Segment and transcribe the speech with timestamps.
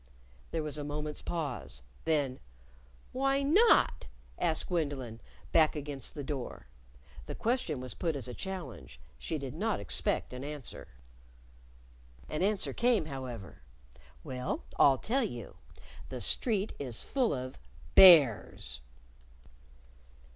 [0.49, 1.83] There was a moment's pause.
[2.05, 2.39] Then,
[3.11, 4.07] "Why not?"
[4.39, 6.65] asked Gwendolyn, back against the door.
[7.27, 8.99] The question was put as a challenge.
[9.19, 10.87] She did not expect an answer.
[12.27, 13.61] An answer came, however.
[14.23, 15.57] "Well, I'll tell you:
[16.09, 17.59] The street is full of
[17.93, 18.81] bears."